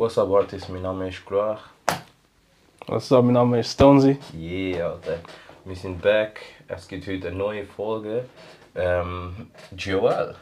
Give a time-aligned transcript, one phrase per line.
[0.00, 0.70] What's up, Artist?
[0.70, 1.60] Mein Name ist Gruach.
[2.86, 4.16] Was up, mein Name ist Stonesy.
[4.34, 5.18] Yeah, Alter.
[5.66, 6.40] Wir sind back.
[6.68, 8.24] Es gibt heute eine neue Folge.
[8.74, 10.34] Ähm, GOL.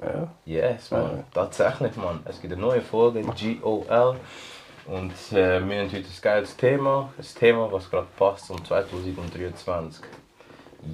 [0.00, 0.28] Ja.
[0.46, 1.22] Yes, man.
[1.34, 2.20] Tatsächlich, man.
[2.24, 4.16] Es gibt eine neue Folge, GOL.
[4.86, 7.12] Und äh, wir haben heute ein geiles Thema.
[7.18, 10.02] Ein Thema, was gerade passt um 2023.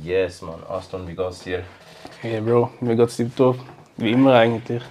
[0.02, 0.64] Yes, man.
[0.68, 1.62] Aston, wie geht's dir?
[2.20, 3.56] Hey Bro, mir geht's tiptop.
[3.96, 4.82] Wie immer eigentlich.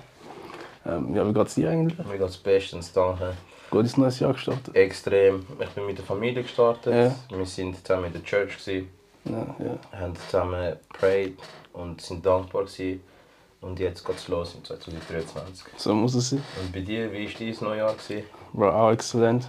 [0.90, 1.98] Ähm, ja, wie geht's dir eigentlich?
[2.08, 3.34] Mir geht's bestens, danke.
[3.70, 4.76] Gut ins neues Jahr gestartet.
[4.76, 5.46] Extrem.
[5.60, 6.94] Ich bin mit der Familie gestartet.
[6.94, 7.38] Ja.
[7.38, 8.90] Wir sind zusammen in der Church, gewesen,
[9.26, 10.00] Ja, ja.
[10.00, 11.38] haben zusammen prayed
[11.74, 12.64] und sind dankbar.
[12.64, 13.02] Gewesen.
[13.62, 15.68] Und jetzt geht's los im 2023.
[15.78, 16.42] So muss es sein.
[16.62, 17.94] Und bei dir, wie war dein Neujahr?
[17.94, 18.24] Gewesen?
[18.54, 19.48] Bro, auch exzellent.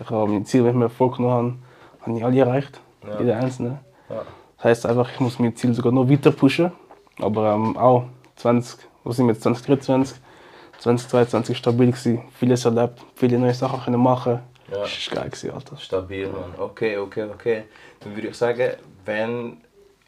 [0.00, 1.60] Ich habe meine Ziele, die ich mir vorgenommen
[2.00, 2.80] habe, habe ich alle erreicht.
[3.06, 3.20] Ja.
[3.20, 3.78] Jeder einzelne.
[4.08, 4.22] Ja.
[4.56, 6.72] Das heisst einfach, ich muss mein Ziel sogar noch weiter pushen.
[7.20, 8.06] Aber ähm, auch
[8.36, 10.18] 20, was sind wir jetzt, 2023,
[10.78, 12.22] 2022 stabil gewesen.
[12.38, 14.40] Vieles erlebt, viele neue Sachen können machen.
[14.70, 14.78] Ja.
[14.78, 15.76] Das war geil, gewesen, Alter.
[15.76, 16.54] Stabil, Mann.
[16.58, 17.64] Okay, okay, okay.
[18.00, 18.72] Dann würde ich sagen,
[19.04, 19.58] wenn.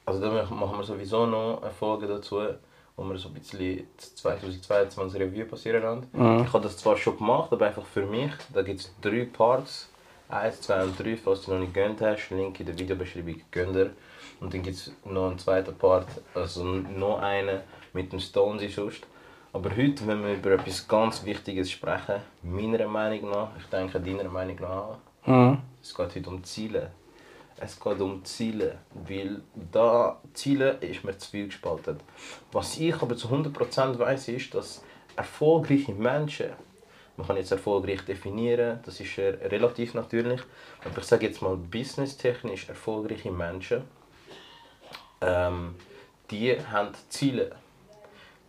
[0.05, 2.41] Also dann machen wir sowieso noch eine Folge dazu,
[2.97, 6.07] wo wir so ein bisschen 2022 Review passieren lassen.
[6.13, 6.45] Mhm.
[6.47, 8.33] Ich habe das zwar schon gemacht, aber einfach für mich.
[8.55, 9.91] Da gibt es drei Parts.
[10.31, 12.31] Eins, zwei und drei, falls du noch nicht gönnt hast.
[12.31, 13.91] Link in der Videobeschreibung gönnt ihr.
[14.41, 17.61] Und dann gibt es noch einen zweiten Part, also noch einen
[17.93, 19.07] mit dem Stonesy sonst.
[19.53, 22.21] Aber heute wollen wir über etwas ganz Wichtiges sprechen.
[22.43, 24.99] Meiner Meinung nach, ich denke deiner Meinung nach.
[25.25, 25.59] Mhm.
[25.83, 26.91] Es geht heute um Ziele.
[27.61, 29.41] Es geht um Ziele, weil
[29.73, 31.99] da Ziele ist mir zu viel gespalten.
[32.53, 34.85] Was ich aber zu 100% weiß, ist, dass
[35.17, 36.51] erfolgreiche Menschen,
[37.17, 40.41] man kann jetzt erfolgreich definieren, das ist ja relativ natürlich,
[40.85, 43.83] aber ich sage jetzt mal businesstechnisch erfolgreiche Menschen,
[45.21, 45.75] ähm,
[46.31, 47.57] die haben Ziele.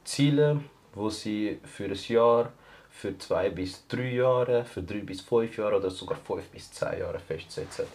[0.03, 0.59] Ziele,
[0.93, 2.51] wo sie für ein Jahr,
[2.89, 6.99] für zwei bis drei Jahre, für drei bis fünf Jahre oder sogar fünf bis zehn
[6.99, 7.85] Jahre festsetzen.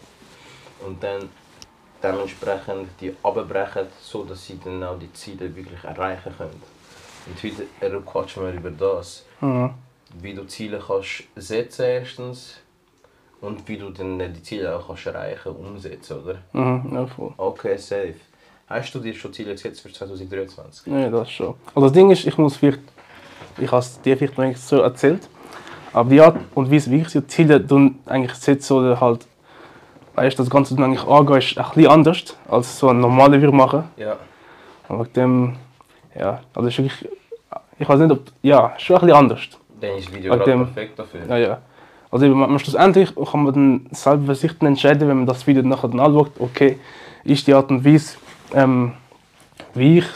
[0.84, 1.28] Und dann
[2.02, 6.62] dementsprechend die abbrechen, so dass sie dann auch die Ziele wirklich erreichen können.
[7.26, 9.70] Und heute quatschen wir über das, Mhm.
[10.20, 12.58] wie du Ziele kannst setzen erstens
[13.40, 16.42] und wie du dann die Ziele auch kannst erreichen, umsetzen, oder?
[16.52, 16.94] Mhm.
[16.94, 17.32] Ja, voll.
[17.38, 18.14] Okay, safe.
[18.66, 20.92] Hast du dir schon Ziele gesetzt für 2023?
[20.92, 21.54] Ja, das schon.
[21.74, 22.80] Also das Ding ist, ich muss vielleicht,
[23.58, 25.28] ich habe es dir vielleicht noch nicht so erzählt,
[25.92, 27.64] aber die Art und Weise, wie ich die Ziele
[28.06, 29.26] eigentlich setze oder halt,
[30.14, 33.52] weißt, das Ganze dann eigentlich angehen, ist ein bisschen anders, als so ein normaler wir
[33.52, 33.84] machen.
[33.96, 34.16] Ja.
[34.88, 35.56] Wegen dem,
[36.18, 37.08] ja, also ist wirklich,
[37.78, 39.40] ich weiß nicht, ob, ja, schon ein bisschen anders.
[39.80, 41.20] Dann ist das Video gerade dem- perfekt dafür.
[41.28, 41.58] Ja, ja.
[42.10, 45.88] Also man, schlussendlich kann man dann selber für sich entscheiden, wenn man das Video nachher
[45.88, 46.78] dann anschaut, okay,
[47.24, 48.16] ist die Art und Weise,
[48.54, 48.92] ähm,
[49.74, 50.06] wie ich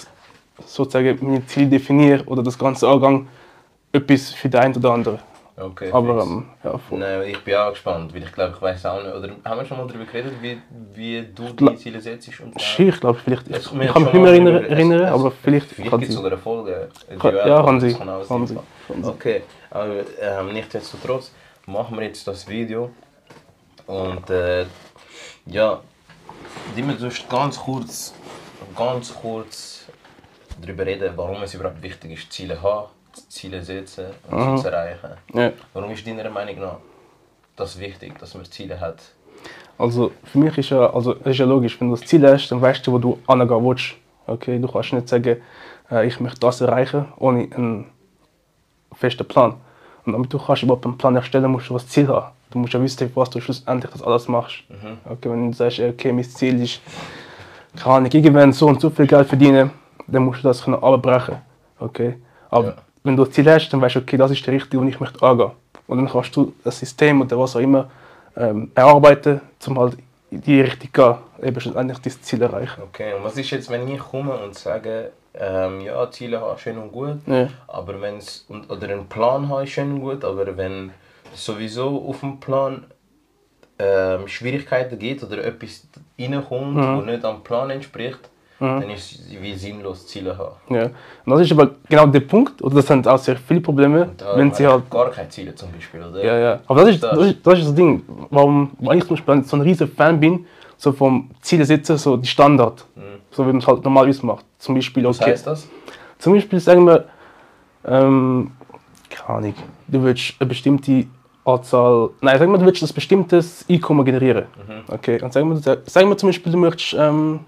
[0.66, 3.28] sozusagen meine Ziele definiere oder das ganze Angang,
[3.93, 5.19] etwas für den einen oder anderen.
[5.60, 7.00] Okay, Aber ähm, ja, voll.
[7.00, 9.12] Nein, ich bin auch gespannt, weil ich glaube, ich weiß auch nicht.
[9.12, 10.56] Oder haben wir schon mal darüber geredet, wie,
[10.94, 12.31] wie du deine Ziele setzt?
[12.41, 13.48] Und Schier, ich glaube vielleicht.
[13.48, 16.10] Ich, Es- ich kann mich nicht mehr erinnern, erinnern es- aber vielleicht Vielleicht kann gibt
[16.10, 16.22] es sie.
[16.22, 16.88] sogar eine Folge.
[17.19, 18.56] Kann- Duell, ja, kann sie, kann kann sie.
[19.03, 21.32] Okay, aber ähm, nichtsdestotrotz
[21.66, 22.91] machen wir jetzt das Video.
[23.87, 24.65] Und äh,
[25.47, 25.81] ja,
[26.77, 28.15] wir sonst ganz kurz,
[28.78, 29.87] ganz kurz
[30.61, 32.87] darüber reden, warum es überhaupt wichtig ist, Ziele zu haben,
[33.28, 35.11] Ziele setzen und sie zu erreichen.
[35.34, 35.53] Ja.
[35.72, 36.77] Warum ist deiner Meinung nach
[37.56, 39.03] das wichtig, dass man Ziele hat?
[39.77, 42.61] Also für mich ist ja, also ist ja logisch, wenn du das Ziel hast, dann
[42.61, 43.94] weißt du, wo du angehen willst.
[44.27, 45.41] Okay, du kannst nicht sagen,
[45.91, 47.87] äh, ich möchte das erreichen, ohne einen
[48.93, 49.55] festen Plan.
[50.05, 52.33] Und damit du kannst überhaupt einen Plan erstellen, musst du das Ziel haben.
[52.50, 54.65] Du musst ja wissen, was du schlussendlich das alles machst.
[55.05, 56.81] Okay, wenn du sagst, okay, mein Ziel ist,
[57.76, 59.70] keine Ahnung, irgendwann so und so viel Geld verdienen,
[60.06, 61.36] dann musst du das können abbrechen.
[61.78, 62.14] Okay?
[62.50, 62.74] Aber Ja.
[63.04, 64.98] wenn du ein Ziel hast, dann weißt du, okay, das ist der richtige und ich
[65.00, 65.50] möchte angehen.
[65.86, 67.90] Und dann kannst du das System oder was auch immer
[68.36, 69.96] ähm, erarbeiten, um halt
[70.30, 72.82] in die Richtung zu gehen, eben schlussendlich dein Ziel erreichen.
[72.82, 76.76] Okay, und was ist jetzt, wenn ich komme und sage, ähm, ja, Ziele haben schön
[76.78, 77.48] und gut, Ja.
[77.66, 80.90] aber wenn's, und, oder einen Plan haben ist schön und gut, aber wenn
[81.34, 82.84] sowieso auf dem Plan
[83.78, 85.86] ähm, Schwierigkeiten gibt oder etwas
[86.18, 86.97] reinkommt, Mhm.
[86.97, 88.18] wo nicht am Plan entspricht,
[88.60, 90.74] dann ist es wie sinnlos Ziele haben.
[90.74, 90.84] Ja.
[91.24, 94.53] Und das ist aber genau der Punkt, oder das sind auch sehr viele Probleme, wenn
[94.53, 96.24] sie halt gar keine Ziele zum Beispiel, oder?
[96.24, 96.60] Ja, ja.
[96.66, 99.44] Aber das ist Das- das, ist, das, ist das Ding, warum weil ich zum Beispiel
[99.44, 100.44] so ein riesiger Fan bin,
[100.76, 102.84] so vom Ziele setzen, so die Standard.
[103.30, 104.44] So wie man es halt normalerweise macht.
[104.59, 105.09] Zum Beispiel, Mhm.
[105.09, 105.30] Was okay.
[105.32, 105.68] heißt das?
[106.18, 107.04] Zum Beispiel sagen wir,
[107.84, 108.50] ähm,
[109.09, 109.54] keine Ahnung,
[109.86, 111.06] du willst eine bestimmte
[111.48, 114.45] Anzahl, nein, sagen wir, du willst ein bestimmtes Einkommen generieren.
[114.66, 114.95] Mhm.
[114.95, 115.56] Okay, und sagen wir,
[115.86, 117.41] sagen wir zum Beispiel, du möchtest, ähm,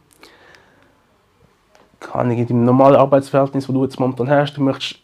[2.13, 4.99] Ahnung, in deinem normalen Arbeitsverhältnis, wo du jetzt momentan hast, du möchtest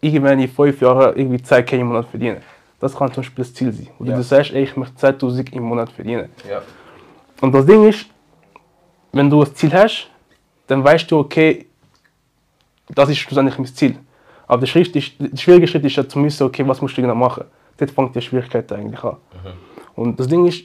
[0.00, 2.38] irgendwann in fünf Jahren irgendwie 10k im Monat verdienen.
[2.80, 3.88] Das kann zum Beispiel das Ziel sein.
[3.98, 4.16] Oder Ja.
[4.16, 6.30] du sagst, ey, ich möchte 10.000 im Monat verdienen.
[6.48, 6.62] Ja.
[7.40, 8.06] Und das Ding ist,
[9.12, 10.08] wenn du ein Ziel hast,
[10.66, 11.66] dann weißt du, okay,
[12.88, 13.96] das ist schlussendlich mein Ziel.
[14.46, 17.02] Aber der, Schritt ist, der schwierige Schritt ist ja zu wissen, okay, was musst du
[17.02, 17.44] genau machen.
[17.78, 19.16] Dort fängt die Schwierigkeit eigentlich an.
[19.94, 20.64] Und das Ding ist,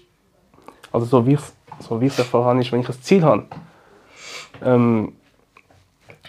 [0.92, 1.40] also so wie ich
[1.80, 3.46] so wie ich es erfahren habe, ist, wenn ich ein Ziel habe,
[4.64, 5.14] ähm,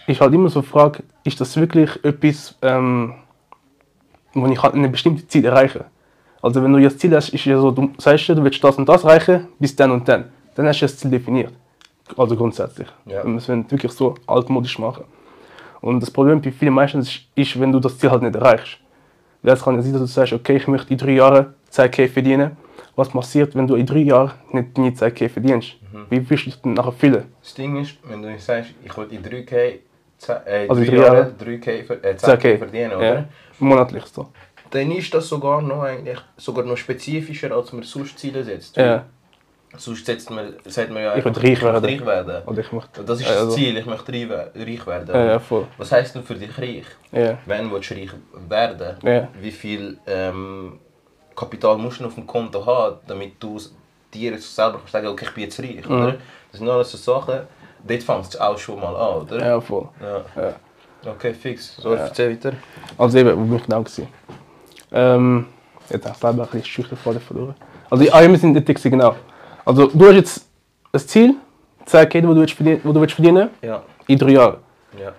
[0.06, 3.14] ich halt immer so frage, ist das wirklich etwas, ähm,
[4.32, 5.86] wo ich halt ein bestimmtes Ziel erreiche?
[6.42, 8.88] Also wenn du jetzt Ziel hast, ist ja so, du sagst du willst das und
[8.88, 10.30] das erreichen, bis dann und dann.
[10.54, 11.52] Dann hast du das Ziel definiert.
[12.16, 12.88] Also grundsätzlich.
[13.06, 13.24] Ja.
[13.24, 15.04] Wir müssen wirklich so altmodisch machen.
[15.80, 18.78] Und das Problem bei vielen Menschen ist, ist, wenn du das Ziel halt nicht erreichst.
[19.52, 22.56] Es kann ja sein, dass du sagst, okay, ich möchte in drei Jahren 10k verdienen.
[22.96, 25.74] Was passiert, wenn du in drei Jahren nicht deine 10k verdienst?
[25.92, 26.06] Mhm.
[26.10, 27.24] Wie willst du dich dann nachher fühlen?
[27.42, 29.80] Das Ding ist, wenn du sagst, ich will in 3K,
[30.18, 32.58] ze- äh, Also drei drei Jahre Jahren 3K, ver- äh, 10K 10k.
[32.58, 33.14] verdienen, oder?
[33.14, 33.24] Ja.
[33.58, 34.28] Monatlich so.
[34.70, 38.76] Dann ist das sogar noch eigentlich sogar noch spezifischer, als man sonst Ziele setzt.
[38.76, 39.04] Ja.
[39.76, 41.84] Sonst setzt man, sagt man ja Ich will einfach, reich möchte werden.
[41.84, 42.42] reich werden.
[42.46, 43.02] Oder ich möchte.
[43.02, 45.14] Das ist Also- das Ziel, ich möchte reich we- reich werden.
[45.14, 45.66] Ja, ja, voll.
[45.78, 46.84] Was heisst denn für dich reich?
[47.12, 47.38] Ja.
[47.46, 48.10] Wenn du reich
[48.48, 48.96] werden?
[49.02, 49.28] Ja.
[49.40, 50.78] Wie viel ähm,
[51.34, 53.58] Kapital musst du auf dem Konto haben, damit du
[54.12, 55.92] dir selber kannst sagen, okay, ich bin jetzt reich, Mhm.
[56.02, 56.14] oder?
[56.52, 57.40] Das sind alles so Sachen,
[57.86, 59.44] dort fängt es auch schon mal an, oder?
[59.44, 59.88] Ja, voll.
[60.00, 60.24] Ja.
[60.40, 60.54] Ja.
[61.10, 61.76] Okay, fix.
[61.76, 62.02] So, Ja.
[62.04, 62.52] erzähl weiter.
[62.96, 64.06] Also eben, wo bin ich genau gewesen?
[64.92, 65.46] Ähm,
[65.90, 67.54] jetzt habe ich selber ein bisschen Schüchtern verloren.
[67.90, 69.16] Also, ah, ja, wir sind dort genau.
[69.64, 70.48] Also, du hast jetzt
[70.92, 71.34] ein Ziel,
[71.86, 73.82] 10k, wo du willst verdienen, wo du willst verdienen Ja.
[74.06, 74.56] in drei Jahren.
[74.98, 75.12] Ja.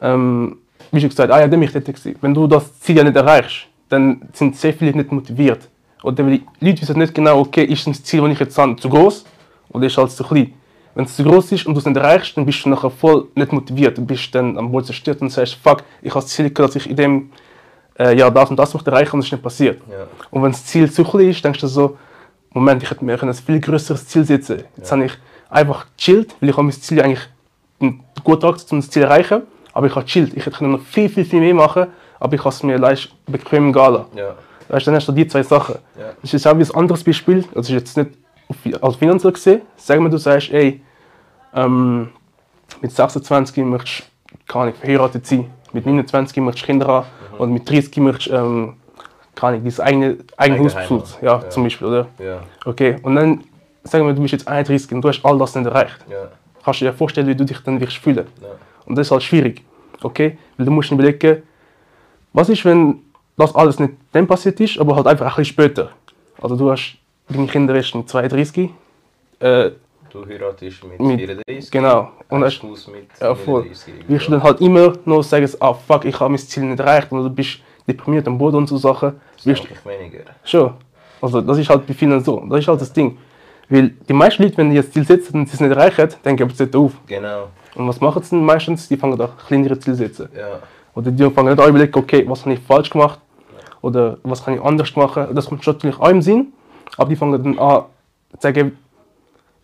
[0.00, 0.58] Ähm,
[0.90, 2.16] wie schon gesagt, ah ja, dann bin ich dort gewesen.
[2.20, 5.68] Wenn du das Ziel ja nicht erreichst, dann sind sehr viele nicht motiviert.
[6.02, 8.88] Oder die Leute wissen nicht genau, okay, ist das Ziel, das ich jetzt habe, zu
[8.88, 9.24] groß
[9.70, 10.52] oder ist es zu klein.
[10.94, 13.28] Wenn es zu groß ist und du es nicht erreichst, dann bist du nachher voll
[13.34, 13.96] nicht motiviert.
[13.96, 16.76] Du bist dann am Boden zerstört und sagst, fuck, ich habe das Ziel gehabt, dass
[16.84, 17.30] ich in dem
[17.98, 19.80] äh, Jahr das und das möchte erreichen und es ist nicht passiert.
[19.90, 20.06] Ja.
[20.30, 21.96] Und wenn das Ziel zu klein ist, denkst du so,
[22.52, 24.64] Moment, ich hätte mir ein viel größeres Ziel setzen.
[24.76, 25.12] Jetzt habe ich
[25.48, 27.28] einfach gechillt, weil ich habe mein Ziel eigentlich
[28.24, 29.42] guten Tag um das Ziel zu erreichen.
[29.72, 30.36] Aber ich habe gechillt.
[30.36, 31.86] Ich hätte noch viel, viel, viel mehr machen
[32.22, 34.04] aber ich habe es mir leicht bequem gehen.
[34.14, 34.36] Ja.
[34.68, 35.74] Weißt du, dann hast du die zwei Sachen.
[35.98, 36.12] Ja.
[36.22, 37.44] Das ist auch wie ein anderes Beispiel.
[37.52, 38.10] Das ist jetzt nicht
[38.80, 39.62] als finanziell gesehen.
[39.76, 40.80] Sagen wir, du sagst, ey,
[41.52, 42.10] ähm,
[42.80, 45.50] mit 26 möchtest du keine Ahnung, verheiratet sein.
[45.72, 47.06] Mit 29 möchtest du Kinder haben.
[47.38, 48.74] Oder mit 30 möchtest du, ähm,
[49.34, 51.02] keine Ahnung, dein eigene, eigene besuchen.
[51.22, 51.40] Ja.
[51.42, 51.48] Ja.
[51.50, 52.06] zum Beispiel, oder?
[52.18, 52.40] Ja.
[52.64, 53.44] Okay, und dann
[53.84, 55.98] sagen wir, du bist jetzt 31 und du hast all das nicht erreicht.
[56.10, 56.28] Ja.
[56.64, 58.26] Kannst du dir vorstellen, wie du dich dann wirst fühlen.
[58.40, 58.48] Ja.
[58.86, 59.62] Und das ist halt schwierig.
[60.02, 60.38] Okay?
[60.56, 61.42] Weil du musst dir überlegen,
[62.32, 63.00] was ist, wenn
[63.36, 65.90] das alles nicht dann passiert ist, aber halt einfach ein bisschen später.
[66.40, 66.96] Also du hast
[67.28, 68.70] deine Kinder erst mit 32.
[69.40, 69.70] Äh,
[70.12, 71.70] Du heiratest mit, Mit- 34.
[71.70, 72.10] genau.
[72.28, 72.76] Und hast mit
[73.18, 73.62] ja, voll.
[73.62, 73.94] 39.
[74.08, 77.10] wirst du dann halt immer noch sagen, ah fuck, ich habe mein Ziel nicht erreicht
[77.10, 79.20] und du bist deprimiert am Boden und so Sachen.
[79.36, 80.24] Das ich weniger.
[80.44, 80.74] Schon.
[81.20, 82.44] Also das ist halt bei vielen so.
[82.48, 83.18] Das ist halt das Ding.
[83.68, 86.36] Weil die meisten Leute, wenn die das Ziel setzen und sie es nicht erreichen, dann
[86.36, 86.92] geben sie es auf.
[87.06, 87.48] Genau.
[87.74, 88.88] Und was machen sie dann meistens?
[88.88, 90.28] Die fangen an kleinere Ziele zu setzen.
[90.36, 90.58] Ja.
[90.94, 93.18] Oder die fangen nicht an überlegen, okay, was habe ich falsch gemacht?
[93.80, 95.34] Oder was kann ich anders machen?
[95.34, 96.52] Das kommt schon natürlich auch im Sinn.
[96.96, 97.84] Aber die fangen dann an
[98.32, 98.78] zu sagen,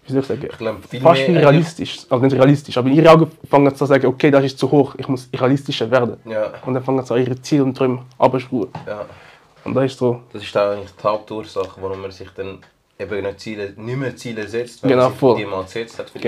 [0.08, 1.98] wie soll ich sagen, Ich glaube, viel fast mehr realistisch.
[2.10, 4.70] Also nicht realistisch, aber in ihren Augen fangen sie zu sagen, okay, das ist zu
[4.70, 6.16] hoch, ich muss realistischer werden.
[6.24, 6.52] Ja.
[6.66, 8.68] Und dann fangen sie an, ihre Ziele und Träume abzuschrauben.
[8.86, 9.04] Ja.
[9.64, 12.58] Und das ist so, Das ist eigentlich die Hauptursache, warum man sich dann
[12.98, 16.10] eben nicht, Ziele, nicht mehr Ziele setzt, wenn Genau, man sich die mal gesetzt hat.
[16.10, 16.24] vielleicht.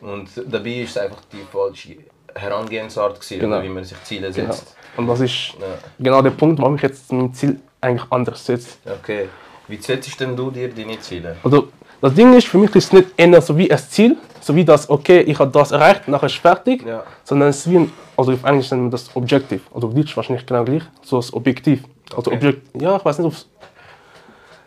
[0.00, 0.12] genau.
[0.14, 1.96] Und dabei ist es einfach die falsche
[2.34, 3.62] Herangehensart, gewesen, Genau.
[3.62, 4.52] wie man sich Ziele genau.
[4.52, 4.74] setzt.
[4.96, 5.66] Und das ist Ja.
[5.98, 8.76] genau der Punkt, warum ich jetzt mein Ziel eigentlich anders setze.
[8.86, 9.28] Okay.
[9.68, 11.36] Wie setzt denn du dir deine Ziele?
[11.44, 11.68] Also,
[12.00, 14.64] das Ding ist, für mich ist es nicht eher so wie ein Ziel, so wie
[14.64, 17.04] das, okay, ich habe das erreicht, nachher ist fertig, Ja.
[17.24, 20.16] sondern es ist wie ein, also auf Englisch nennt man das Objective, also auf Deutsch
[20.16, 21.82] wahrscheinlich genau gleich, so das Objektiv.
[22.16, 22.36] Also Okay.
[22.36, 23.46] Objekt, ja, ich weiß nicht, ob es...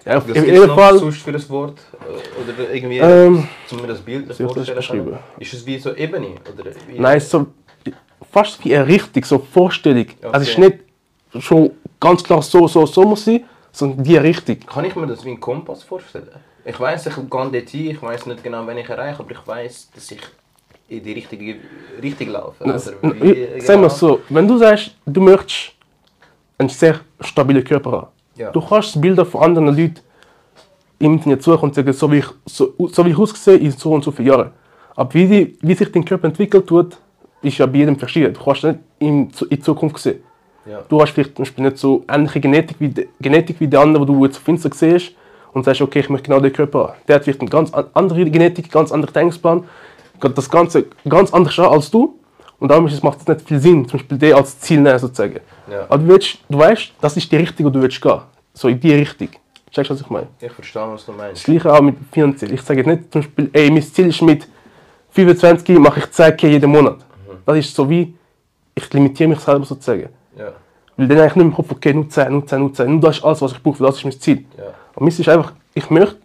[0.06, 1.80] Ja, auf noch Fall, sonst für das Wort?
[2.02, 5.18] Äh, Oder irgendwie, Ähm, um mir das Bild das vorstellen beschreiben?
[5.40, 6.36] Ist es wie so Ebene?
[6.54, 7.48] Oder wie nein, es so
[8.30, 10.08] fast wie eine Richtung, so Vorstellung.
[10.24, 10.80] Also es ist Okay.
[11.36, 11.72] nicht schon
[12.02, 14.60] ganz klar so, so, so muss sein, sondern die Richtung.
[14.60, 16.28] Kann ich mir das wie ein Kompass vorstellen?
[16.66, 19.46] Ich weiß, ich gehe dort hin, ich weiß nicht genau, wann ich erreiche, aber ich
[19.46, 20.22] weiß, dass ich
[20.88, 21.56] in die richtige
[22.02, 22.64] Richtung laufe.
[22.64, 23.90] Oder wie, Sagen wir genau?
[23.90, 25.74] so, wenn du sagst, du möchtest
[26.58, 28.52] einen sehr stabilen Körper haben, Ja.
[28.52, 30.00] du kannst Bilder von anderen Leuten
[31.00, 33.92] im Internet suchen und sagen, so wie ich, so, so wie ich aussehe in so
[33.92, 34.52] und so vielen Jahren.
[34.96, 36.98] Aber wie, die, wie sich dein Körper entwickelt tut,
[37.42, 38.34] ist ja bei jedem verschieden.
[38.34, 40.24] Du kannst nicht in, in Zukunft sehen.
[40.66, 40.82] Ja.
[40.88, 44.04] Du hast vielleicht zum Beispiel nicht so ähnliche Genetik wie, de- Genetik wie der andere,
[44.08, 45.12] wo du jetzt auf Insta siehst
[45.54, 46.94] und sagst, okay, ich möchte genau den Körper haben.
[47.08, 49.64] Der hat vielleicht eine ganz an- andere Genetik, ganz anderen Denksplan,
[50.22, 52.20] geht das Ganze ganz anders an als du.
[52.60, 55.40] Und darum macht es nicht viel Sinn, zum Beispiel den als Ziel nehmen, sozusagen.
[55.70, 55.82] Ja.
[55.90, 58.20] Aber du, willst, du weißt, das ist die Richtung, wo du willst gehen.
[58.54, 59.28] so in die Richtung.
[59.70, 60.28] Checkst du, was ich meine?
[60.40, 61.44] Ich verstehe, was du Das meinst.
[61.44, 62.54] gleiche auch mit finanziell.
[62.54, 64.48] Ich sage jetzt nicht zum Beispiel, ey, mein Ziel ist mit
[65.12, 66.98] 25 mache ich 10k jeden Monat.
[67.46, 68.14] Das ist so wie,
[68.76, 70.10] ich limitiere mich selber sozusagen.
[70.38, 70.54] Ja,
[70.96, 73.18] Weil dann eigentlich nicht im Kopf, okay, nur 10, nur 10, nur 10, nur das
[73.18, 74.46] ist alles, was ich brauche, das ist mein Ziel.
[74.58, 74.64] ja,
[74.96, 76.18] Und mir ist einfach, ich möchte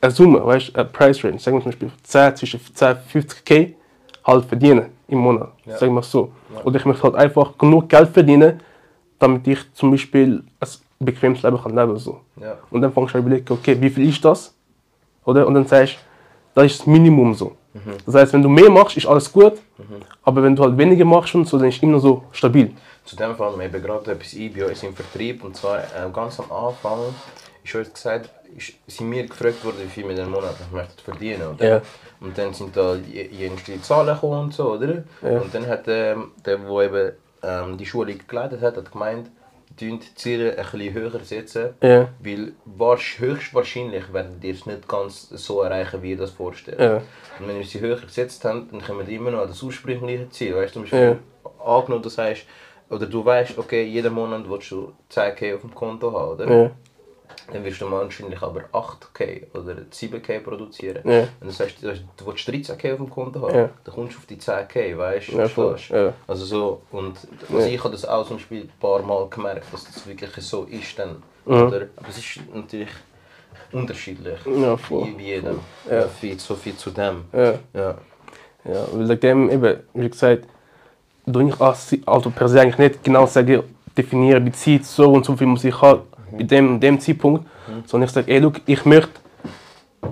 [0.00, 2.98] eine Summe, weißt du, eine Price Range, sagen wir zum Beispiel 10, zwischen 10 und
[3.24, 3.74] 50k
[4.26, 5.76] halt verdienen im Monat, Ja.
[5.78, 6.32] sagen wir so.
[6.54, 6.62] Ja.
[6.64, 8.60] Oder ich möchte halt einfach genug Geld verdienen,
[9.18, 12.20] damit ich zum Beispiel ein bequemes Leben kann leben so.
[12.40, 14.54] ja, Und dann fängst du an überlegen, okay, wie viel ist das?
[15.24, 15.46] Oder?
[15.46, 15.98] Und dann sagst du,
[16.54, 17.56] das ist das Minimum so.
[18.04, 19.52] Das heißt, wenn du mehr machst, ist alles gut,
[20.24, 22.72] aber wenn du halt weniger machst und so, dann ist es immer so stabil.
[23.04, 25.44] Zu dem Fall mir eben gerade etwas ein bei uns im Vertrieb.
[25.44, 26.98] Und zwar äh, ganz am Anfang
[27.64, 31.54] ist uns gesagt, ist, sind wir gefragt worden, wie viel wir den Monat möchten verdienen.
[31.54, 31.68] Oder?
[31.68, 31.82] Ja.
[32.20, 35.04] Und dann sind da jenste Zahlen gekommen und so, oder?
[35.22, 35.40] Ja.
[35.40, 37.12] Und dann hat ähm, der, der eben
[37.42, 39.30] ähm, die Schule geleitet hat, hat gemeint,
[39.78, 41.70] die Ziele ein bisschen höher setzen.
[41.82, 42.08] Ja.
[42.18, 46.80] Weil wahrsch- höchstwahrscheinlich werden die es nicht ganz so erreichen, wie ihr das vorstellt.
[46.80, 46.96] Ja.
[47.38, 50.28] Und wenn wir sie höher gesetzt haben, dann kommen wir immer noch an das ursprüngliche
[50.30, 50.56] Ziel.
[50.56, 51.18] Weißt du, zum Beispiel,
[51.64, 52.42] angenommen, das heißt,
[52.90, 56.46] oder du weißt, okay, jeden Monat willst du 10k auf dem Konto haben, oder?
[57.52, 61.08] Dann wirst du wahrscheinlich aber 8k oder 7k produzieren.
[61.08, 61.20] Ja.
[61.40, 61.88] Und das heißt, du
[62.26, 63.70] willst 13k auf dem Konto haben, Ja.
[63.84, 65.94] dann kommst du auf die 10k, weißt du?
[65.94, 66.12] Ja.
[66.26, 67.16] Also so, und
[67.52, 70.64] also ich habe das auch zum Beispiel ein paar Mal gemerkt, dass das wirklich so
[70.64, 71.22] ist dann.
[71.44, 71.54] Mhm.
[71.54, 71.86] Oder?
[71.96, 72.90] Aber es ist natürlich
[73.72, 74.38] unterschiedlich.
[74.46, 75.08] Ja, voll.
[75.08, 75.60] Wie bei jedem.
[75.90, 76.06] Ja.
[76.08, 77.24] Viel, so viel zu dem.
[77.32, 77.54] Ja.
[77.74, 77.94] Ja.
[78.64, 80.44] Ja, weil wegen eben, wie gesagt,
[81.24, 83.62] du ich als also per se eigentlich nicht genau sagen,
[83.96, 86.02] definieren, Zeit so und so viel muss ich haben,
[86.36, 87.46] bei dem, dem Zeitpunkt,
[87.86, 89.12] sondern ich sage, ey, look, ich möchte,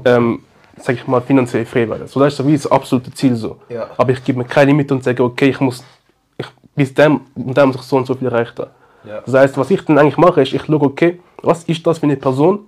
[0.04, 0.40] ähm,
[0.76, 2.06] sag ich mal, finanziell frei werden.
[2.06, 3.56] So, das ist so wie das absolute Ziel so.
[3.68, 3.88] Ja.
[3.96, 5.84] Aber ich gebe mir kein Limit und sage, okay, ich muss,
[6.36, 8.70] ich, bis dem, und dem muss ich so und so viel erreicht haben.
[9.04, 9.20] Ja.
[9.24, 12.06] Das heißt, was ich dann eigentlich mache, ist, ich schaue, okay, was ist das für
[12.06, 12.60] eine Person,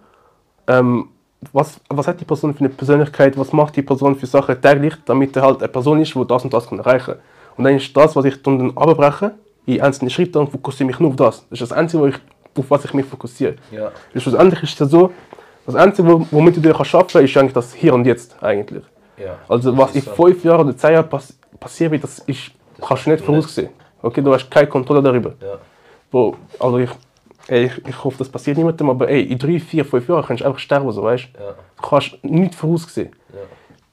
[0.67, 1.09] ähm,
[1.53, 4.95] was, was hat die Person für eine Persönlichkeit, was macht die Person für Sachen täglich,
[5.07, 7.23] damit er halt eine Person ist, die das und das kann erreichen kann.
[7.57, 9.33] Und dann ist das, was ich dann abbreche,
[9.67, 11.47] in einzelne Schritte und fokussiere mich nur auf das.
[11.51, 12.17] Das ist das Einzige, wo ich,
[12.57, 13.57] auf was ich mich fokussiere.
[13.71, 13.91] Ja.
[14.13, 15.13] Weil Schlussendlich ist es ja so,
[15.67, 18.83] das Einzige, wo- womit du dir schaffen kannst, ist eigentlich das Hier und Jetzt eigentlich.
[19.17, 19.37] Ja.
[19.49, 23.05] Also was Das in fünf Jahren oder zehn Jahren pass passiert wird, das ist, kannst
[23.07, 23.69] du nicht voraussehen.
[24.03, 25.35] Okay, du hast keine Kontrolle darüber.
[25.43, 25.59] Ja.
[26.11, 26.91] Bro, also ich,
[27.49, 30.41] ey, ich, ich hoffe, das passiert niemandem, aber ey, in drei, vier, fünf Jahren kannst
[30.43, 31.41] du einfach sterben, so, weißt Ja.
[31.51, 31.87] du?
[31.89, 33.11] kannst nichts voraussehen.
[33.33, 33.41] Ja.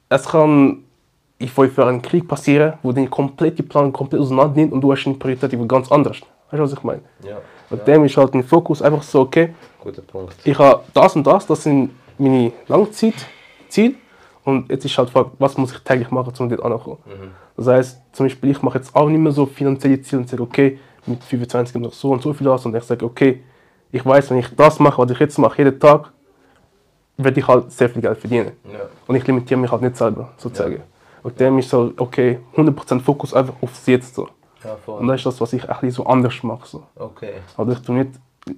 [0.09, 0.83] Es kann
[1.39, 4.91] in fünf Jahren ein Krieg passieren, wo deine komplette Plan komplett auseinander nimmt und du
[4.93, 6.17] hast eine Priorität über ganz anders.
[6.49, 7.01] Weißt du, was ich meine?
[7.23, 7.37] Ja.
[7.69, 10.35] Und dem ist halt ein Fokus einfach so, okay, Guter Punkt.
[10.43, 13.95] ich habe das und das, das sind meine Langzeitziele.
[14.43, 16.99] Und jetzt ist halt die Frage, was muss ich täglich machen, um dort anzukommen.
[17.57, 20.41] Das heißt, zum Beispiel, ich mache jetzt auch nicht mehr so finanzielle Ziele und sage,
[20.43, 22.65] okay, mit 25 gibt noch so und so viel aus.
[22.65, 23.43] Und ich sage, okay,
[23.91, 26.11] ich weiß, wenn ich das mache, was ich jetzt mache, jeden Tag,
[27.17, 28.51] werde ich halt sehr viel Geld verdienen.
[28.71, 28.81] Ja.
[29.07, 30.81] Und ich limitiere mich halt nicht selber, sozusagen.
[31.23, 34.15] Und dem ist so, okay, 100% Fokus einfach aufs Jetzt.
[34.15, 34.29] So.
[34.63, 34.77] Ja.
[34.93, 36.67] Und das ist das, was ich ein bisschen so anders mache.
[36.67, 36.83] So.
[36.95, 37.33] Okay.
[37.55, 38.11] Also ich tue nicht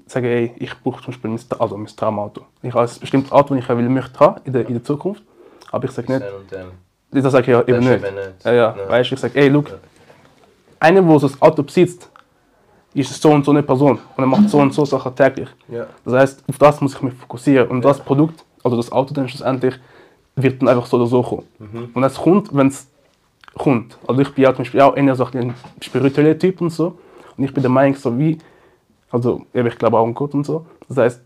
[0.06, 2.42] sagen, ey, ich brauche zum Beispiel mein, also mein Traumauto.
[2.62, 5.24] Ich habe ein bestimmtes Auto, das ich will, möchte haben in der, in der Zukunft.
[5.72, 6.26] Aber ich sage nicht,
[7.12, 8.04] und das sage ich ja eben nicht.
[8.04, 8.46] eben nicht.
[8.46, 8.76] Ja, ja.
[8.78, 8.90] Ja.
[8.90, 9.72] Weißt ich sage, ey, look,
[10.80, 12.10] einer, der so das Auto besitzt,
[12.94, 15.50] ist so und so eine Person und er macht so und so Sachen täglich.
[15.68, 15.88] Ja.
[16.06, 17.68] Das heißt, auf das muss ich mich fokussieren.
[17.68, 19.76] Und das Produkt, also das Auto dann schlussendlich,
[20.36, 21.46] wird dann einfach so oder so kommen.
[21.60, 21.90] Mhm.
[21.94, 22.88] Und es kommt, wenn es
[23.58, 23.98] kommt.
[24.08, 26.98] Also ich bin ja zum Beispiel auch eher so ein spiritueller Typ und so.
[27.38, 28.38] Und ich bin der Meinung, so wie,
[29.12, 30.66] also ich glaube auch an Gott und so.
[30.88, 31.22] Das heißt,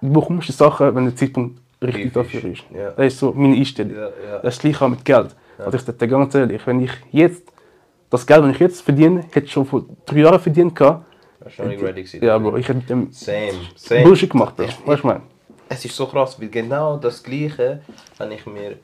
[0.00, 2.64] du bekommst die Sachen, wenn der Zeitpunkt richtig dafür ist.
[2.74, 2.90] Ja.
[2.90, 3.94] Das ist so meine Einstellung.
[3.94, 4.38] Ja, ja.
[4.42, 5.34] Das ist gleich auch mit Geld.
[5.58, 7.42] Also ich sage dir ganz ehrlich, wenn ich jetzt,
[8.10, 11.04] das Geld, das ich jetzt verdiene, hätte ich schon vor drei Jahren verdient gehabt.
[11.40, 12.24] Das ist noch nicht ready gewesen.
[12.24, 13.52] Ja, aber ich hätte mit dem Same.
[13.76, 14.02] Same.
[14.02, 14.56] Bullshit gemacht.
[14.56, 14.64] Bro.
[14.64, 15.22] Weißt du, ich meine?
[15.68, 17.82] Es ist so krass, weil genau das Gleiche
[18.18, 18.76] habe ich mir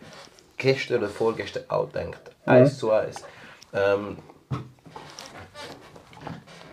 [0.56, 2.30] gestern oder vorgestern auch gedacht.
[2.46, 3.24] Eins zu eins.
[3.72, 4.16] Ähm,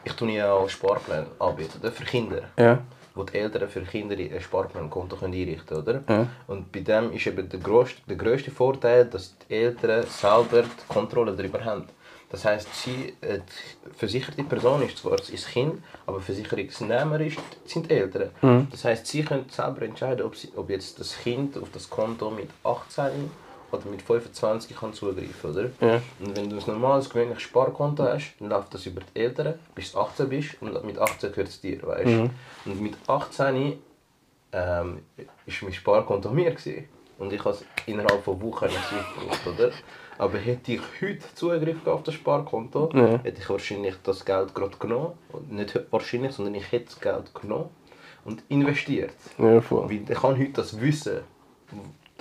[0.04, 1.92] ich tue ja auch Sparpläne anbieten oder?
[1.92, 2.44] für Kinder.
[2.58, 2.80] Ja.
[3.14, 5.82] Wo die Eltern für Kinder ein Sparplankonto können einrichten können.
[5.82, 6.04] Oder?
[6.08, 6.28] Ja.
[6.48, 10.94] Und bei dem ist eben der grösste, der grösste Vorteil, dass die Eltern selber die
[10.94, 11.88] Kontrolle darüber haben.
[12.32, 17.90] Das heisst, sie, äh, die versicherte Person ist zwar das Kind, aber Versicherungsnehmer ist, sind
[17.90, 18.30] die Eltern.
[18.42, 18.68] Mhm.
[18.72, 22.32] Das heisst, sie können selber entscheiden, ob, sie, ob jetzt das Kind auf das Konto
[22.32, 23.30] mit 18
[23.72, 25.70] oder mit 25 kann zugreifen oder?
[25.82, 26.02] Ja.
[26.20, 29.92] Und wenn du ein normales, gewöhnliches Sparkonto hast, dann läuft das über die Eltern, bis
[29.94, 32.30] du 18 bist und mit 18 gehört es dir, weißt Mhm.
[32.66, 33.80] Und mit 18
[34.54, 35.00] ähm,
[35.46, 36.86] ist mein Sparkonto mir gewesen.
[37.18, 39.72] Und ich habe es innerhalb von Wochen nicht aufgebraucht, oder?
[40.18, 43.20] Aber hätte ich heute Zugriff auf das Sparkonto, Ja.
[43.24, 45.14] hätte ich wahrscheinlich das Geld gerade genommen.
[45.32, 47.70] Und Nicht wahrscheinlich, sondern ich hätte das Geld genommen
[48.26, 49.14] und investiert.
[49.38, 49.88] Ja, voll.
[49.90, 51.20] Weil ich kann heute das Wissen,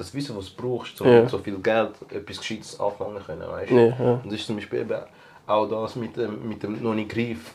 [0.00, 1.28] das Wissen, was du brauchst, um Ja.
[1.28, 3.75] so viel Geld etwas Gescheites anfangen können, weißt du?
[3.88, 4.21] Ja.
[4.23, 5.00] Und das ist zum Beispiel eben
[5.47, 7.54] auch das mit dem, mit dem noch nicht Greif.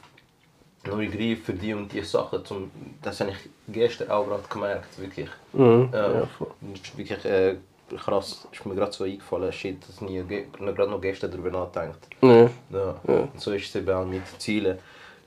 [0.87, 2.45] Noch nicht Greif für die und die Sachen.
[2.45, 2.69] Zum,
[3.01, 3.37] das habe ich
[3.67, 5.29] gestern auch gerade gemerkt, wirklich.
[5.53, 5.89] Mhm.
[5.91, 6.27] Voll.
[6.61, 7.55] das ist wirklich äh,
[7.97, 8.47] krass.
[8.51, 10.27] Ist mir gerade so eingefallen, shit, dass ich
[10.75, 12.07] gerade noch gestern darüber nachgedacht.
[12.21, 12.49] Ja.
[12.71, 12.95] Ja.
[13.07, 14.77] Und so ist es eben auch mit Zielen.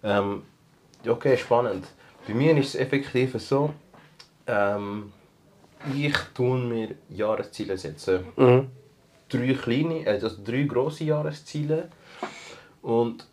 [0.05, 0.43] Ähm,
[1.07, 1.87] okay, spannend.
[2.27, 3.71] Bei mir ist es effektiv so,
[4.47, 5.13] ähm,
[5.95, 8.27] ich tue mir Jahresziele setzen.
[8.37, 8.67] Mhm.
[9.29, 11.89] Drei kleine, also drei grosse Jahresziele
[12.83, 13.27] und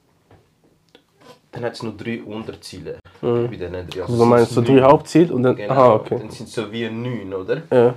[1.51, 2.99] dann hat es noch drei Unterziele.
[3.21, 3.47] Mhm.
[3.47, 4.01] Bei diesen drei.
[4.01, 4.81] Also du meinst so drei.
[4.81, 5.55] Hauptziele und dann.
[5.55, 6.17] Genau, Aha, okay.
[6.19, 7.61] dann sind es so wie neun, oder?
[7.71, 7.95] Ja.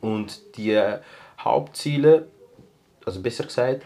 [0.00, 0.80] Und die
[1.40, 2.28] Hauptziele,
[3.04, 3.82] also besser gesagt,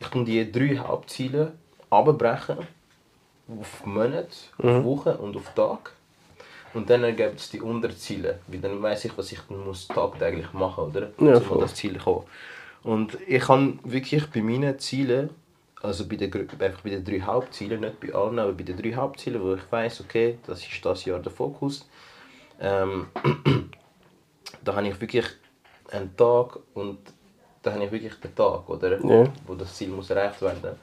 [0.00, 1.52] ich tue die drei Hauptziele
[1.90, 2.58] abbrechen
[3.48, 5.93] auf Monat, auf Woche und auf Tag.
[6.74, 10.52] Und dann ergibt es die Unterziele, weil dann weiß ich, was ich dann muss tagtäglich
[10.52, 11.10] machen oder?
[11.20, 11.58] Ja, um voll.
[11.58, 12.24] an das Ziel zu kommen.
[12.82, 15.30] Und ich kann wirklich bei meinen Zielen,
[15.80, 18.92] also bei den, einfach bei den drei Hauptzielen, nicht bei allen, aber bei den drei
[18.92, 21.88] Hauptzielen, wo ich weiß, okay, das ist das Jahr der Fokus,
[22.60, 23.06] ähm,
[24.64, 25.26] da habe ich wirklich
[25.90, 26.98] einen Tag und
[27.62, 29.02] da habe ich wirklich den Tag, oder?
[29.04, 29.32] Ja.
[29.46, 30.76] Wo das Ziel muss erreicht werden.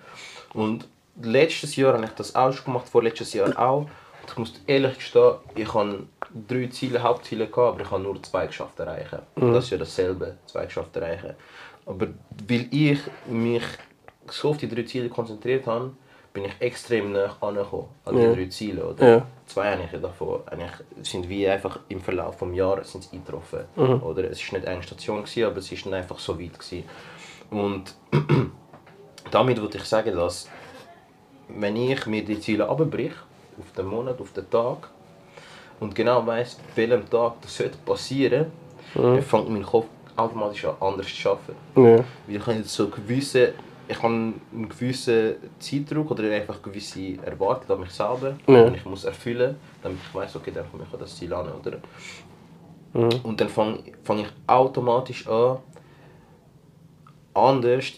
[0.54, 0.88] Und
[1.22, 3.88] letztes Jahr habe ich das auch schon gemacht, vorletztes Jahr auch.
[4.28, 6.08] Ich muss ehrlich gestehen, ich habe
[6.48, 9.20] drei Ziele, Hauptziele gehabt, aber ich habe nur zwei geschafft erreichen.
[9.36, 11.34] Das ist ja dasselbe, zwei geschafft erreichen.
[11.86, 12.08] Aber
[12.48, 13.64] weil ich mich
[14.30, 15.92] so auf die drei Ziele konzentriert habe,
[16.34, 18.34] bin ich extrem nah angekommen an die Ja.
[18.34, 18.86] drei Ziele.
[18.86, 19.10] Oder?
[19.18, 19.28] Ja.
[19.48, 20.40] Zwei habe ich davon.
[20.48, 23.66] Eigentlich sind wie einfach im Verlauf des Jahres sind eingetroffen.
[23.76, 24.02] Mhm.
[24.04, 24.32] Oder?
[24.32, 26.58] Es war nicht eine Station, gewesen, aber es war einfach so weit.
[26.58, 26.84] Gewesen.
[27.50, 27.94] Und
[29.32, 30.48] damit würde ich sagen, dass
[31.50, 33.12] wenn ich mir die Ziele abbrich,
[33.62, 34.90] auf den Monat, auf den Tag,
[35.80, 38.48] und genau weiss, an welchem Tag das sollte passieren,
[38.94, 41.56] dann fängt mein Kopf automatisch an anders zu arbeiten.
[41.76, 42.04] Ja.
[42.28, 43.54] Weil ich habe so gewisse,
[43.88, 48.70] ich habe einen gewissen Zeitdruck oder einfach gewisse Erwartungen an mich selber, Ja.
[48.70, 51.48] die ich muss erfüllen, damit ich weiß, okay, dann komme ich an das Ziel an,
[51.52, 51.78] oder?
[52.94, 53.10] Mhm.
[53.24, 55.58] Und dann fange fang ich automatisch an,
[57.34, 57.94] anders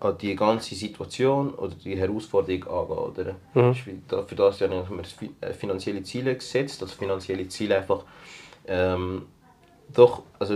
[0.00, 3.34] an die ganze Situation oder die Herausforderung angehen, oder?
[3.54, 3.74] Mhm.
[3.74, 8.04] Für das habe ich mir fi- äh, finanzielle Ziele gesetzt, dass finanzielle Ziele einfach
[8.66, 9.26] ähm,
[9.94, 10.54] doch, also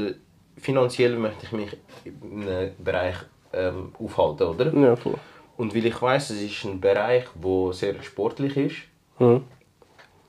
[0.57, 3.17] finanziell möchte ich mich in einem Bereich
[3.53, 4.73] ähm, aufhalten, oder?
[4.73, 5.17] Ja, voll.
[5.57, 8.77] Und weil ich weiß, es ist ein Bereich, der sehr sportlich ist,
[9.19, 9.45] Mhm.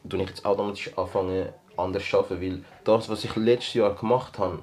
[0.07, 4.37] tue ich jetzt automatisch anfangen, anders zu arbeiten, weil das, was ich letztes Jahr gemacht
[4.39, 4.59] habe,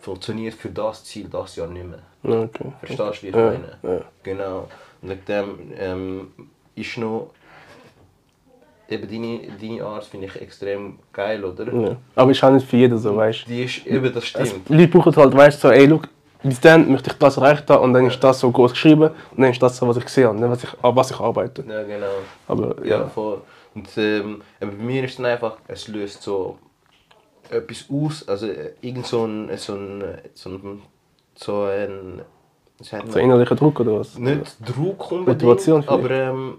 [0.00, 2.00] funktioniert für das Ziel das Jahr nicht mehr.
[2.22, 2.72] Okay.
[2.80, 3.78] Verstehst du, wie ich meine?
[3.82, 4.00] ja.
[4.22, 4.68] Genau.
[5.02, 6.28] Und wegen dem ähm,
[6.74, 7.30] ist noch.
[8.88, 11.72] Eben deine, deine Art finde ich extrem geil, oder?
[11.72, 11.96] Ja.
[12.16, 14.44] Aber ist auch nicht für jeden so, weißt Die ist eben, das du.
[14.44, 14.68] stimmt.
[14.68, 16.08] Leute brauchen halt, weißt du, so, ey, look,
[16.42, 19.40] bis dann möchte ich das erreicht haben und dann ist das so groß geschrieben und
[19.42, 21.64] dann ist das so, was ich sehe und was ich, an was ich arbeite.
[21.68, 22.06] Ja, genau.
[22.48, 23.06] Aber Ja, ja.
[23.06, 23.40] voll.
[23.76, 26.58] Und ähm, bei mir ist dann einfach, es löst so
[27.50, 30.82] etwas aus, also äh, irgend so ein, so ein, so ein,
[31.34, 32.22] so ein,
[32.78, 34.16] wie sagt So innerlicher Druck oder was?
[34.18, 36.04] Nicht Druck unbedingt, Motivation vielleicht?
[36.04, 36.58] aber ähm,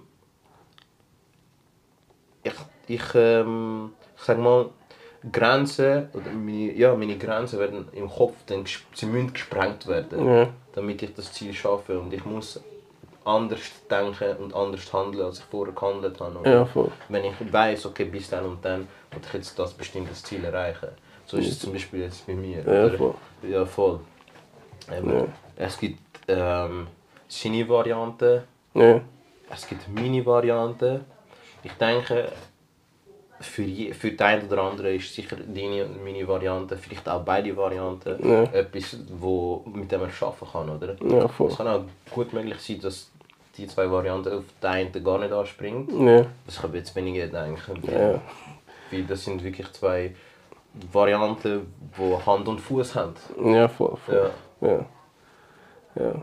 [2.43, 2.53] ich,
[2.87, 4.69] ich, ähm, ich sag mal,
[5.31, 10.49] Grenzen, oder meine, ja, meine Grenzen werden im Kopf, dann, sie müssen gesprengt werden, Ja.
[10.73, 12.59] damit ich das Ziel schaffe und ich muss
[13.23, 16.39] anders denken und anders handeln, als ich vorher gehandelt habe.
[16.39, 16.51] oder?
[16.51, 16.91] Ja, voll.
[17.09, 20.89] Wenn ich weiß, okay, bis dann und dann will ich jetzt das bestimmtes Ziel erreichen.
[21.25, 22.57] So ist es zum Beispiel jetzt bei mir.
[22.65, 22.97] Ja, oder?
[22.97, 23.13] voll.
[23.47, 23.99] Ja, voll.
[24.91, 25.25] Ähm, Ja.
[25.55, 26.87] Es gibt ähm,
[27.29, 28.41] Cine-Varianten,
[28.73, 29.01] Ja.
[29.53, 31.05] es gibt Mini-Varianten.
[31.63, 32.31] Ich denke,
[33.39, 37.21] für, je, für den einen oder anderen ist sicher deine und meine Variante, vielleicht auch
[37.23, 38.43] beide Varianten, Ja.
[38.45, 40.95] etwas, wo, mit dem man arbeiten kann, oder?
[41.19, 41.47] Ja, voll.
[41.49, 43.10] Es kann auch gut möglich sein, dass
[43.57, 45.91] die zwei Varianten auf den einen gar nicht anspringt.
[45.91, 46.25] Ja.
[46.45, 47.77] Das kann ich jetzt weniger denken.
[47.81, 48.21] Weil, Ja.
[48.91, 50.15] weil das sind wirklich zwei
[50.91, 53.13] Varianten, die Hand und Fuß haben.
[53.43, 53.97] Ja, voll.
[54.05, 54.31] voll.
[54.61, 54.67] Ja.
[54.69, 54.85] Ja.
[55.95, 56.13] ja.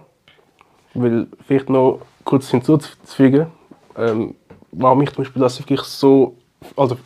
[0.95, 3.47] Weil vielleicht noch kurz hinzuzufügen,
[3.97, 4.35] ähm,
[4.73, 6.35] warum ich zum Beispiel das wirklich so.
[6.77, 6.97] Also,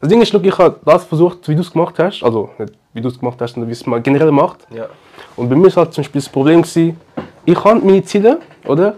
[0.00, 2.22] das Ding ist, ich habe das versucht, wie du es gemacht hast.
[2.22, 4.66] Also, nicht wie du es gemacht hast, sondern wie es man generell macht.
[4.70, 4.88] Ja.
[5.36, 7.00] Und bei mir ist halt zum Beispiel das Problem, gewesen,
[7.44, 8.96] ich habe meine Ziele, oder?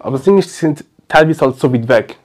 [0.00, 2.16] Aber das Ding ist, die sind teilweise halt so weit weg.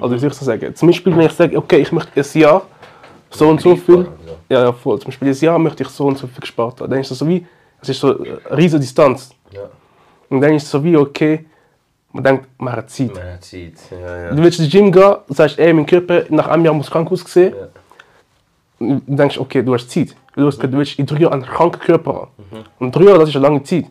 [0.00, 0.74] Also, wie soll ich das sagen?
[0.74, 2.62] Zum Beispiel, wenn ich sage, okay, ich möchte ein Jahr
[3.30, 4.08] so und so viel.
[4.48, 4.98] Ja, ja, voll.
[4.98, 6.90] Zum Beispiel, ein Jahr möchte ich so und so viel gespart haben.
[6.90, 7.46] Dann ist das so wie,
[7.80, 9.30] es ist so eine riesige Distanz.
[9.52, 9.62] Ja.
[10.28, 11.46] Und dann ist es so wie, okay,
[12.12, 13.14] man denkt, man hat Zeit.
[13.14, 13.72] Man hat Zeit.
[13.90, 14.34] Ja, ja.
[14.34, 17.54] Du willst ins Gym gehen, sagst, ey, mein Körper nach einem Jahr muss krank aussehen.
[17.54, 18.96] Ja.
[19.06, 20.14] du denkst, okay, du hast Zeit.
[20.34, 22.64] Du, hast, du willst in drei Jahren einen kranken Körper haben.
[22.78, 23.86] Und drei Jahre, das ist eine lange Zeit.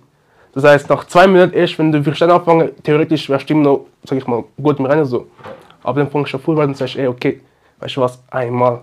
[0.54, 3.86] Das heißt, nach zwei Minuten erst, wenn du dann anfangen, theoretisch wärst du immer noch,
[4.04, 5.28] sag ich mal, gut im Rennen so.
[5.82, 7.42] Aber dann fängst du an vorwärts und sagst, ey, okay,
[7.80, 8.82] weißt du was, einmal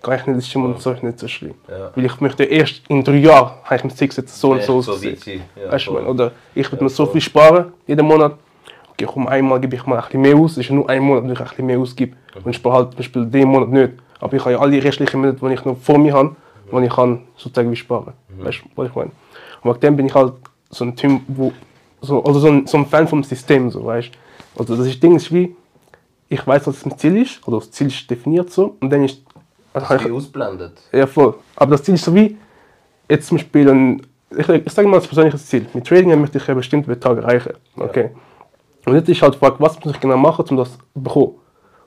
[0.00, 1.54] kann ich nicht Gym und so ist nicht so schlimm.
[1.68, 1.90] Ja.
[1.94, 4.80] Weil ich möchte erst in drei Jahren, habe ich mir Ziel gesetzt, so und so
[4.80, 5.16] so sein.
[5.26, 6.06] Ja, Weißt du, voll.
[6.06, 7.12] oder ich würde Ja, mir so voll.
[7.14, 8.34] viel sparen, jeden Monat.
[8.92, 10.52] Okay, komm, einmal gebe ich mal ein bisschen mehr aus.
[10.52, 12.12] Es ist nur ein Monat, wo ich ein bisschen mehr ausgebe.
[12.34, 12.42] Mhm.
[12.44, 13.92] Und ich spare halt zum Beispiel den Monat nicht.
[14.20, 16.36] Aber ich habe ja alle restlichen Monate, die ich noch vor mir habe,
[16.70, 18.12] wo ich kann sozusagen wie sparen.
[18.28, 18.44] Mhm.
[18.44, 19.10] Weißt du, was ich meine?
[19.62, 20.32] Und wegen dem bin ich halt
[20.70, 21.52] so ein Typ, wo,
[22.00, 24.60] so, also so ein, so ein Fan vom System, so, weißt du.
[24.60, 25.54] Also das ist, Ding ist wie,
[26.28, 29.22] ich weiß, was das Ziel ist, oder das Ziel ist definiert so, und dann ist,
[29.72, 30.80] also Wie ausblendet.
[30.92, 31.34] ja, voll.
[31.56, 32.36] Aber das Ziel ist so wie,
[33.08, 34.02] jetzt zum Beispiel, ein,
[34.36, 35.66] ich, ich sage mal das persönliches Ziel.
[35.72, 37.52] Mit Trading möchte ich einen bestimmten Betrag erreichen.
[37.76, 38.10] Okay.
[38.84, 41.34] Und jetzt ist halt die Frage, was muss ich genau machen, um das zu bekommen?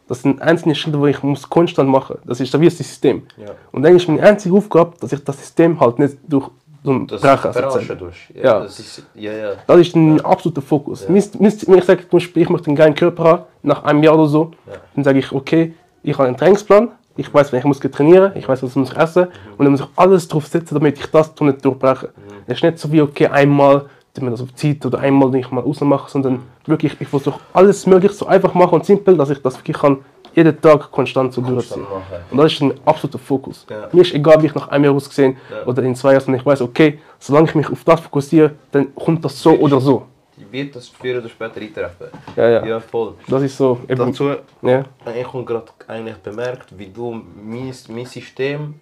[0.07, 2.27] Das sind einzelne Schritte, die ich muss konstant machen muss.
[2.27, 3.23] Das ist so wie ein System.
[3.37, 3.51] Ja.
[3.71, 6.49] Und dann ist meine einzige Aufgabe, dass ich das System halt nicht durch
[6.83, 7.99] so ein Das Brechen verarschen sozusagen.
[7.99, 8.29] durch.
[8.35, 8.59] Ja, Ja.
[8.61, 9.49] Das ist, ja, ja.
[9.67, 11.07] Das ist ein absoluter Fokus.
[11.07, 14.15] Mein- Wenn ich sage, zum Beispiel, ich möchte einen geilen Körper haben, nach einem Jahr
[14.15, 14.73] oder so, Ja.
[14.95, 18.63] dann sage ich, okay, ich habe einen Trainingsplan, ich weiß, welche Muskeln trainieren, ich weiß,
[18.63, 21.63] was ich muss essen und dann muss ich alles drauf setzen, damit ich das nicht
[21.63, 22.09] durchbreche.
[22.47, 25.41] Es ist nicht so wie, okay, einmal, dass man das auf Zeit oder einmal, den
[25.41, 29.29] ich mal rausmache, sondern wirklich, ich versuche alles möglich so einfach machen und simpel, dass
[29.29, 29.99] ich das wirklich kann,
[30.33, 31.85] jeden Tag konstant so durchziehen.
[32.31, 33.65] Und das ist ein absoluter Fokus.
[33.69, 33.89] Ja.
[33.91, 35.65] Mir ist egal, wie ich nach einem Jahr ausgesehen Ja.
[35.65, 39.23] oder in zwei Jahren, ich weiß, okay, solange ich mich auf das fokussiere, dann kommt
[39.25, 40.05] das so oder so.
[40.49, 42.07] Wird das früher oder später eintreffen.
[42.35, 42.65] Ja, ja.
[42.65, 43.13] Ja, voll.
[43.27, 43.79] Das ist so.
[43.87, 44.29] Eben, Dazu
[44.63, 44.83] ja,
[45.15, 48.73] ich habe gerade eigentlich bemerkt, wie du mein, mein System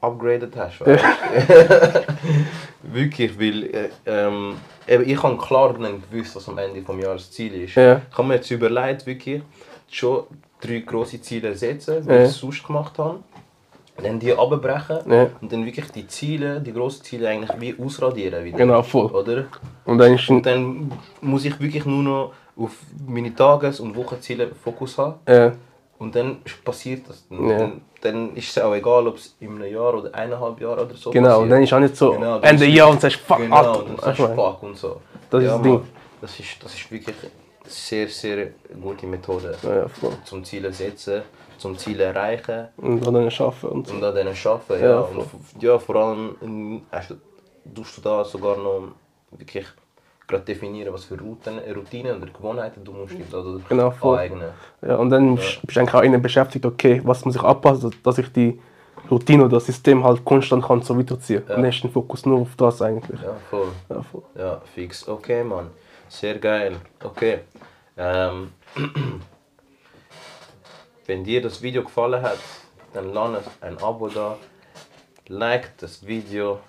[0.00, 0.80] upgraded hast.
[0.80, 1.04] weißt?
[2.82, 4.54] Wirklich, weil äh, ähm,
[4.86, 7.74] ich habe klar gewusst, was am Ende des Jahres das Ziel ist.
[7.74, 8.00] Ja.
[8.10, 9.42] Ich habe mir jetzt überlegt, wirklich
[9.90, 10.24] schon
[10.60, 12.22] drei grosse Ziele setzen, wie Ja.
[12.24, 13.20] ich es sonst gemacht habe.
[14.02, 15.26] Dann die abbrechen Ja.
[15.42, 18.56] und dann wirklich die Ziele, die grossen Ziele eigentlich wie ausradieren wieder.
[18.56, 19.06] Genau, voll.
[19.10, 19.44] Oder?
[19.84, 22.72] und dann Und dann muss ich wirklich nur noch auf
[23.06, 25.14] meine Tages- und Wochenziele Fokus haben.
[25.26, 25.50] äh,
[25.98, 27.26] Und dann passiert das.
[27.28, 27.58] Dann, Ja.
[27.58, 30.94] dann, dann ist es auch egal, ob es in einem Jahr oder eineinhalb Jahr oder
[30.94, 31.42] so genau, passiert.
[31.42, 33.78] und dann ist auch nicht so Genau, Ende Jahr und sagst, fuck, Genau, Alter.
[33.80, 34.96] und dann sagst fuck und so.
[35.28, 35.82] Das ist das Ding.
[36.22, 37.16] Das ist, das ist wirklich
[37.66, 38.48] sehr, sehr
[38.80, 39.56] gute Methode.
[39.62, 40.12] Ja, ja, voll.
[40.24, 41.22] Zum Ziele setzen,
[41.58, 43.94] zum Ziel erreichen Und dann arbeiten und so.
[43.94, 44.82] und an denen arbeiten.
[44.82, 45.26] Ja, Ja, und
[45.60, 47.14] ja vor allem hast du,
[47.74, 48.92] tust du da sogar noch
[49.30, 49.66] wirklich
[50.26, 54.50] gerade definieren, was für Routinen, Routinen oder Gewohnheiten du musst dir da Genau, aneignen.
[54.80, 57.94] Ja, und dann bist bist du eigentlich auch innen beschäftigt, okay, was muss ich anpassen,
[58.02, 58.60] dass ich die
[59.10, 61.42] Routine oder das System halt konstant kann so weiterziehen.
[61.48, 61.56] Ja.
[61.56, 63.20] Ist der Fokus nur auf das eigentlich.
[63.20, 63.72] Ja, voll.
[63.88, 64.22] Ja, voll.
[64.36, 65.08] Ja, fix.
[65.08, 65.70] Okay, Mann.
[66.08, 66.76] Sehr geil.
[67.02, 67.40] Okay.
[67.96, 68.52] Ähm,
[71.06, 72.38] wenn dir das Video gefallen hat,
[72.92, 74.36] dann lass ein Abo da.
[75.28, 76.60] Like das Video.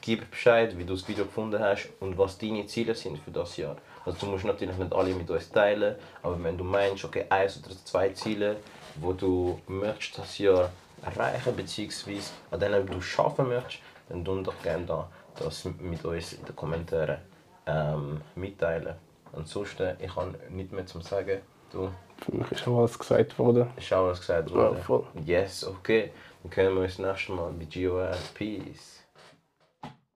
[0.00, 3.56] Gib Bescheid, wie du das Video gefunden hast und was deine Ziele sind für das
[3.56, 3.76] Jahr.
[4.04, 7.60] Also du musst natürlich nicht alle mit uns teilen, aber wenn du meinst, okay, eins
[7.64, 8.58] oder zwei Ziele,
[9.00, 10.70] wo du möchtest das Jahr
[11.06, 16.32] erreichen beziehungsweise an denen du schaffen möchtest, dann tu doch gerne da das mit uns
[16.32, 17.18] in den Kommentaren
[17.66, 18.94] ähm, mitteilen.
[19.34, 21.40] Ansonsten, ich habe nichts mehr zu sagen.
[21.70, 21.90] Du,
[22.24, 23.68] Für mich ist schon alles gesagt worden.
[23.80, 24.76] schau, was gesagt Ja, wurde.
[24.82, 25.04] voll.
[25.24, 26.10] Yes, okay.
[26.42, 28.18] Dann können wir uns das nächste Mal bei GOS.
[28.34, 28.95] Peace.